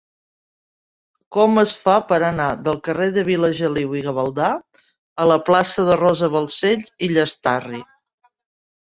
[1.35, 4.47] Com es fa per anar del carrer de Vilageliu i Gavaldà
[5.25, 7.85] a la plaça de Rosa Balcells i Llastarry?